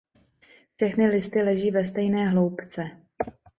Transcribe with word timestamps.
Všechny 0.75 1.07
listy 1.07 1.41
leží 1.41 1.71
ve 1.71 1.83
stejné 1.83 2.27
hloubce. 2.27 2.85